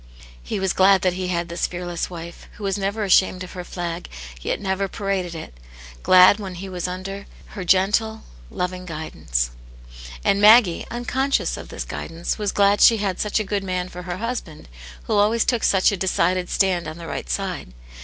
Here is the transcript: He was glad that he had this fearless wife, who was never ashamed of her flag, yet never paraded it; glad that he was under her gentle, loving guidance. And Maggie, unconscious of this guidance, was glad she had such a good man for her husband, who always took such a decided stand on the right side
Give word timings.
He 0.41 0.59
was 0.59 0.73
glad 0.73 1.03
that 1.03 1.13
he 1.13 1.27
had 1.27 1.47
this 1.47 1.67
fearless 1.67 2.09
wife, 2.09 2.47
who 2.53 2.63
was 2.63 2.75
never 2.75 3.03
ashamed 3.03 3.43
of 3.43 3.51
her 3.51 3.63
flag, 3.63 4.09
yet 4.41 4.59
never 4.59 4.87
paraded 4.87 5.35
it; 5.35 5.53
glad 6.01 6.37
that 6.37 6.53
he 6.55 6.67
was 6.67 6.87
under 6.87 7.27
her 7.49 7.63
gentle, 7.63 8.23
loving 8.49 8.85
guidance. 8.87 9.51
And 10.23 10.41
Maggie, 10.41 10.87
unconscious 10.89 11.55
of 11.55 11.69
this 11.69 11.85
guidance, 11.85 12.39
was 12.39 12.51
glad 12.51 12.81
she 12.81 12.97
had 12.97 13.19
such 13.19 13.39
a 13.39 13.43
good 13.43 13.63
man 13.63 13.89
for 13.89 14.01
her 14.01 14.17
husband, 14.17 14.67
who 15.03 15.13
always 15.17 15.45
took 15.45 15.63
such 15.63 15.91
a 15.91 15.97
decided 15.97 16.49
stand 16.49 16.87
on 16.87 16.97
the 16.97 17.05
right 17.05 17.29
side 17.29 17.71